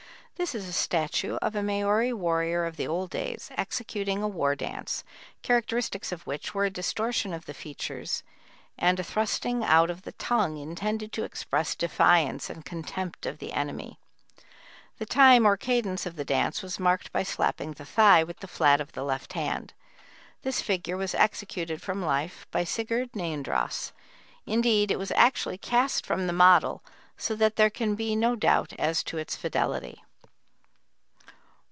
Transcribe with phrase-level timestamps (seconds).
[0.35, 4.55] This is a statue of a Maori warrior of the old days, executing a war
[4.55, 5.03] dance,
[5.43, 8.23] characteristics of which were a distortion of the features
[8.75, 13.51] and a thrusting out of the tongue intended to express defiance and contempt of the
[13.53, 13.99] enemy;
[14.97, 18.47] the time or cadence of the dance was marked by slapping the thigh with the
[18.47, 19.75] flat of the left hand.
[20.41, 23.91] This figure was executed from life by Sigurd Neandross;
[24.47, 26.83] indeed it was actually cast from the model,
[27.15, 30.01] so that there can be no doubt as to its fidelity.